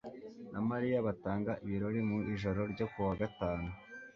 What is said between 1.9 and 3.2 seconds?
mu ijoro ryo ku wa